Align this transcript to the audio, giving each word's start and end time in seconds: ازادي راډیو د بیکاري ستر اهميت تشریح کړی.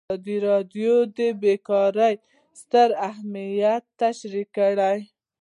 ازادي 0.15 0.37
راډیو 0.49 0.93
د 1.17 1.19
بیکاري 1.41 2.13
ستر 2.61 2.89
اهميت 3.09 3.83
تشریح 4.01 4.47
کړی. 4.57 4.97